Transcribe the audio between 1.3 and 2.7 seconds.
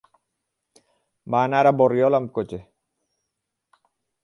Va anar a Borriol amb cotxe.